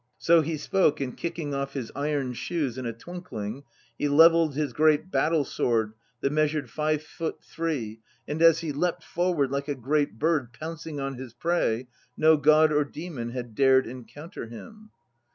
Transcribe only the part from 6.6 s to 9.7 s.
five foot three, and as he leapt forward like